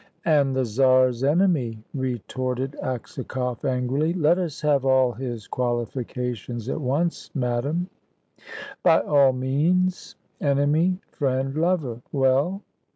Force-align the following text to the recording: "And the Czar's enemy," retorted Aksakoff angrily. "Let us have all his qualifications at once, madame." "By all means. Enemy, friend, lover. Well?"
"And 0.25 0.55
the 0.55 0.65
Czar's 0.65 1.23
enemy," 1.23 1.83
retorted 1.93 2.75
Aksakoff 2.81 3.63
angrily. 3.63 4.13
"Let 4.13 4.39
us 4.39 4.59
have 4.61 4.83
all 4.83 5.11
his 5.11 5.45
qualifications 5.47 6.67
at 6.69 6.81
once, 6.81 7.29
madame." 7.35 7.87
"By 8.81 8.99
all 9.01 9.31
means. 9.31 10.15
Enemy, 10.41 10.97
friend, 11.11 11.53
lover. 11.55 12.01
Well?" 12.11 12.63